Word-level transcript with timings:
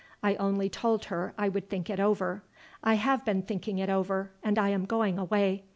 I 0.23 0.33
only 0.37 0.67
told 0.67 1.05
her 1.05 1.35
I 1.37 1.47
would 1.47 1.69
think 1.69 1.87
it 1.87 1.99
over. 1.99 2.41
I 2.83 2.95
have 2.95 3.23
been 3.23 3.43
thinking 3.43 3.77
it 3.77 3.87
over, 3.91 4.31
and 4.41 4.57
I 4.57 4.69
am 4.69 4.85
going 4.85 5.19
away. 5.19 5.65